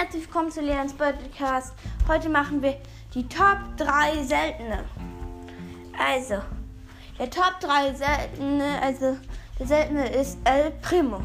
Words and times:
Herzlich 0.00 0.24
willkommen 0.28 0.50
zu 0.50 0.62
Leons 0.62 0.94
Podcast. 0.94 1.74
Heute 2.08 2.30
machen 2.30 2.62
wir 2.62 2.78
die 3.12 3.28
Top 3.28 3.58
3 3.76 4.22
seltene. 4.22 4.82
Also, 5.98 6.36
der 7.18 7.28
Top 7.28 7.60
3 7.60 7.92
seltene, 7.92 8.80
also 8.80 9.18
der 9.58 9.66
seltene 9.66 10.08
ist 10.08 10.38
El 10.44 10.70
Primo. 10.80 11.20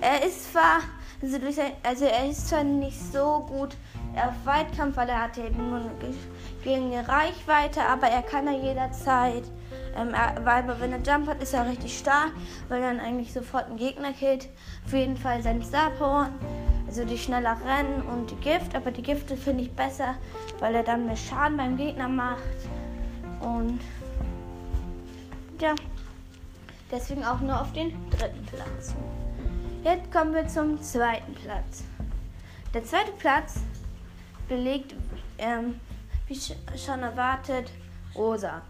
Er 0.00 0.26
ist 0.26 0.50
zwar, 0.50 0.80
also, 1.20 1.38
also 1.82 2.04
er 2.06 2.30
ist 2.30 2.48
zwar 2.48 2.64
nicht 2.64 2.98
so 3.12 3.44
gut 3.46 3.76
auf 4.16 4.32
Weitkampf, 4.46 4.96
weil 4.96 5.10
er 5.10 5.24
hat 5.24 5.36
eben 5.36 5.68
nur 5.68 5.80
eine 5.80 5.90
geringe 6.64 7.06
Reichweite, 7.06 7.82
aber 7.82 8.06
er 8.06 8.22
kann 8.22 8.46
ja 8.46 8.52
jederzeit, 8.52 9.44
ähm, 9.94 10.14
weil 10.44 10.80
wenn 10.80 10.92
er 10.92 11.02
Jump 11.02 11.28
hat, 11.28 11.42
ist 11.42 11.52
er 11.52 11.68
richtig 11.68 11.98
stark, 11.98 12.32
weil 12.70 12.80
er 12.80 12.88
dann 12.88 13.00
eigentlich 13.00 13.34
sofort 13.34 13.66
einen 13.66 13.76
Gegner 13.76 14.14
killt. 14.14 14.48
Auf 14.86 14.94
jeden 14.94 15.18
Fall 15.18 15.42
sein 15.42 15.62
Star 15.62 15.90
Power 15.90 16.30
also 16.88 17.04
die 17.04 17.18
schneller 17.18 17.56
rennen 17.66 18.00
und 18.02 18.30
die 18.30 18.36
Gift, 18.36 18.74
aber 18.74 18.90
die 18.90 19.02
Gifte 19.02 19.36
finde 19.36 19.64
ich 19.64 19.70
besser, 19.72 20.14
weil 20.58 20.74
er 20.74 20.82
dann 20.82 21.04
mehr 21.04 21.16
Schaden 21.16 21.58
beim 21.58 21.76
Gegner 21.76 22.08
macht. 22.08 22.42
Und 23.40 23.78
ja, 25.60 25.74
deswegen 26.90 27.24
auch 27.24 27.40
nur 27.40 27.60
auf 27.60 27.72
den 27.72 27.90
dritten 28.10 28.44
Platz. 28.46 28.94
Jetzt 29.84 30.10
kommen 30.10 30.32
wir 30.32 30.48
zum 30.48 30.80
zweiten 30.82 31.34
Platz. 31.34 31.84
Der 32.72 32.84
zweite 32.84 33.12
Platz 33.12 33.60
belegt, 34.48 34.94
ähm, 35.36 35.78
wie 36.26 36.40
schon 36.76 37.02
erwartet, 37.02 37.70
Rosa. 38.14 38.62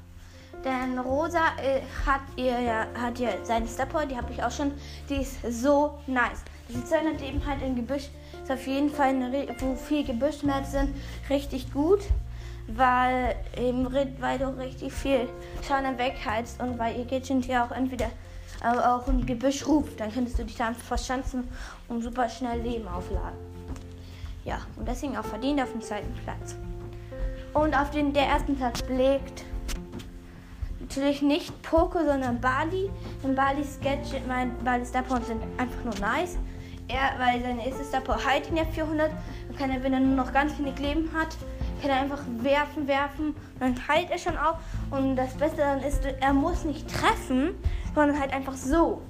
Denn 0.64 0.98
Rosa 0.98 1.56
äh, 1.62 1.82
hat 2.04 2.22
ihr 2.34 2.58
ja 2.60 2.86
hat 3.00 3.20
ihr 3.20 3.38
seine 3.44 3.68
Stepper, 3.68 4.06
die 4.06 4.16
habe 4.16 4.32
ich 4.32 4.42
auch 4.42 4.50
schon. 4.50 4.72
Die 5.08 5.22
ist 5.22 5.40
so 5.48 6.00
nice. 6.08 6.42
Die 6.68 6.84
Zöllner 6.84 7.20
eben 7.22 7.44
halt 7.46 7.62
im 7.62 7.76
Gebüsch 7.76 8.08
ist 8.42 8.50
auf 8.50 8.66
jeden 8.66 8.90
Fall, 8.90 9.08
eine, 9.08 9.48
wo 9.58 9.74
viel 9.74 10.04
Gebüschschmerz 10.04 10.72
sind, 10.72 10.94
richtig 11.30 11.72
gut, 11.72 12.00
weil 12.66 13.34
eben 13.56 13.90
weil 14.20 14.38
du 14.38 14.48
richtig 14.58 14.92
viel 14.92 15.28
Schaden 15.66 15.98
wegheizt 15.98 16.60
und 16.60 16.78
weil 16.78 16.96
ihr 16.96 17.20
ja 17.46 17.64
auch 17.64 17.70
entweder 17.70 18.10
auch 18.62 19.06
im 19.08 19.24
Gebüsch 19.24 19.66
ruft, 19.66 20.00
dann 20.00 20.12
könntest 20.12 20.38
du 20.38 20.44
dich 20.44 20.56
da 20.56 20.72
verschanzen 20.74 21.48
und 21.88 22.02
super 22.02 22.28
schnell 22.28 22.60
Leben 22.60 22.88
aufladen. 22.88 23.38
Ja, 24.44 24.60
und 24.76 24.86
deswegen 24.88 25.16
auch 25.16 25.24
verdient 25.24 25.62
auf 25.62 25.70
dem 25.72 25.80
zweiten 25.80 26.12
Platz. 26.24 26.56
Und 27.54 27.74
auf 27.74 27.90
den 27.90 28.12
der 28.12 28.26
ersten 28.26 28.56
Platz 28.56 28.82
belegt 28.82 29.44
natürlich 30.80 31.22
nicht 31.22 31.62
Poco, 31.62 31.98
sondern 32.04 32.40
Bali. 32.40 32.90
Denn 33.22 33.34
Balis 33.34 33.78
Gadget, 33.82 34.26
mein 34.26 34.56
Balis 34.64 34.88
Starpoint 34.88 35.26
sind 35.26 35.42
einfach 35.58 35.84
nur 35.84 35.94
nice. 36.00 36.36
Er, 36.88 37.18
weil 37.18 37.42
seine 37.42 37.66
erste 37.66 37.84
Starpoint 37.84 38.26
heilt 38.26 38.48
ihn 38.48 38.56
ja 38.56 38.64
400. 38.64 39.10
Dann 39.48 39.56
kann 39.58 39.70
er, 39.70 39.82
wenn 39.82 39.92
er 39.92 40.00
nur 40.00 40.16
noch 40.16 40.32
ganz 40.32 40.58
wenig 40.58 40.78
Leben 40.78 41.10
hat, 41.14 41.36
kann 41.82 41.90
er 41.90 42.00
einfach 42.00 42.22
werfen, 42.40 42.88
werfen. 42.88 43.34
Dann 43.60 43.76
heilt 43.86 44.10
er 44.10 44.18
schon 44.18 44.36
auch. 44.38 44.56
Und 44.90 45.16
das 45.16 45.34
Beste 45.34 45.58
dann 45.58 45.82
ist, 45.82 46.04
er 46.04 46.32
muss 46.32 46.64
nicht 46.64 46.88
treffen, 46.88 47.54
sondern 47.94 48.18
halt 48.18 48.32
einfach 48.32 48.54
so. 48.54 49.02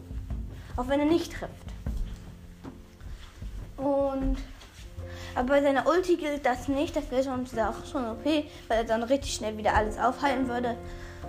Auch 0.77 0.89
wenn 0.89 1.01
er 1.01 1.07
nicht 1.07 1.33
trifft. 1.33 1.53
Und 3.77 4.37
aber 5.39 5.51
bei 5.51 5.63
seiner 5.63 5.87
Ulti 5.87 6.17
gilt 6.17 6.45
das 6.45 6.67
nicht. 6.67 6.97
Das 6.97 7.11
wäre 7.13 7.23
schon, 7.23 7.47
auch 7.61 7.87
schon 7.87 8.05
OP, 8.11 8.25
weil 8.25 8.79
er 8.79 8.85
dann 8.85 9.05
richtig 9.05 9.35
schnell 9.35 9.57
wieder 9.57 9.73
alles 9.75 9.97
aufhalten 9.97 10.49
würde. 10.49 10.77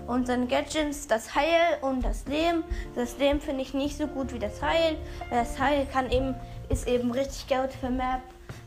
Und 0.08 0.26
seine 0.26 0.48
Gadgets, 0.48 1.06
das 1.06 1.36
Heil 1.36 1.78
und 1.82 2.04
das 2.04 2.26
Leben. 2.26 2.64
Das 2.96 3.20
Leben 3.20 3.40
finde 3.40 3.62
ich 3.62 3.76
nicht 3.76 3.98
so 3.98 4.08
gut 4.08 4.34
wie 4.34 4.40
das 4.40 4.64
Heil. 4.64 4.98
Das 5.30 5.60
Heil 5.60 5.86
kann 5.86 6.10
eben, 6.10 6.34
ist 6.70 6.88
eben 6.88 7.12
richtig 7.12 7.48
gut 7.48 7.72
für 7.80 7.92
Map 7.92 8.22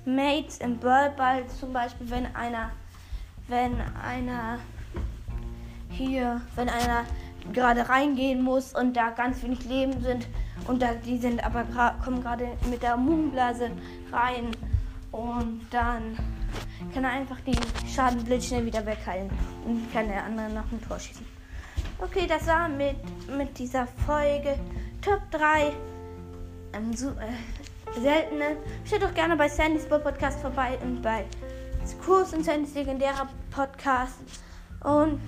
Mates 0.05 0.59
im 0.59 0.79
Ball 0.79 1.13
zum 1.59 1.73
Beispiel, 1.73 2.09
wenn 2.09 2.37
einer, 2.37 2.71
wenn 3.49 3.81
einer 4.01 4.61
hier, 5.91 6.41
wenn 6.55 6.69
einer 6.69 7.05
gerade 7.53 7.89
reingehen 7.89 8.43
muss 8.43 8.75
und 8.75 8.97
da 8.97 9.11
ganz 9.11 9.43
wenig 9.43 9.65
Leben 9.65 10.01
sind 10.03 10.29
und 10.69 10.81
da, 10.81 10.95
die 10.95 11.19
sind 11.19 11.45
aber 11.45 11.65
kommen 12.05 12.23
gerade 12.23 12.47
mit 12.71 12.85
der 12.85 12.97
Moonblase 12.97 13.73
rein 14.13 14.53
und 15.13 15.67
dann 15.71 16.17
kann 16.93 17.05
er 17.05 17.11
einfach 17.11 17.41
den 17.41 17.57
Schaden 17.87 18.25
blitzschnell 18.25 18.65
wieder 18.67 18.85
wegheilen 18.85 19.31
und 19.65 19.93
kann 19.93 20.09
der 20.09 20.25
andere 20.25 20.51
nach 20.51 20.69
dem 20.69 20.83
Tor 20.83 20.99
schießen. 20.99 21.25
Okay, 21.99 22.27
das 22.27 22.47
war 22.47 22.69
mit, 22.69 22.97
mit 23.37 23.57
dieser 23.59 23.87
Folge 23.87 24.59
Top 25.01 25.21
3 25.31 25.73
ähm, 26.73 26.93
so, 26.95 27.11
äh, 27.11 28.01
seltene. 28.01 28.57
Schaut 28.85 29.03
doch 29.03 29.15
gerne 29.15 29.37
bei 29.37 29.49
Sandys 29.49 29.87
Bull 29.87 30.01
Podcast 30.01 30.41
vorbei 30.41 30.79
und 30.83 31.03
bei 31.03 31.25
Kurs 32.05 32.33
und 32.33 32.45
Sandys 32.45 32.75
legendärer 32.75 33.29
Podcast. 33.51 34.19
Und 34.83 35.21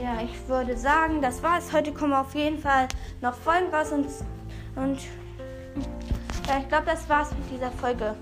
ja, 0.00 0.20
ich 0.22 0.48
würde 0.48 0.76
sagen, 0.76 1.20
das 1.20 1.42
war's. 1.42 1.72
Heute 1.72 1.92
kommen 1.92 2.12
auf 2.12 2.34
jeden 2.34 2.58
Fall 2.58 2.86
noch 3.20 3.34
Folgen 3.34 3.74
raus 3.74 3.92
und, 3.92 4.06
und 4.76 4.98
ja, 6.50 6.58
ich 6.58 6.68
glaube, 6.68 6.86
das 6.86 7.08
war's 7.08 7.30
mit 7.30 7.48
dieser 7.50 7.70
Folge. 7.70 8.14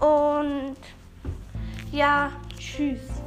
Und 0.00 0.76
ja, 1.92 2.32
tschüss. 2.58 3.19